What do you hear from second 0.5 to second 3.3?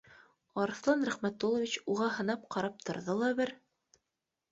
Арыҫлан Рәхмәтуллович уға һынап ҡарап торҙо ла